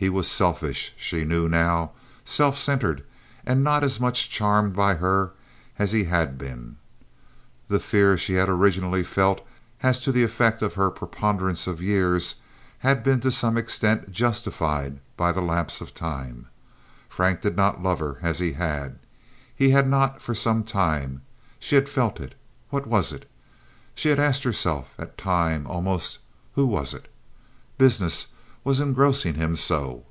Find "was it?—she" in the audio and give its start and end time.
22.86-24.10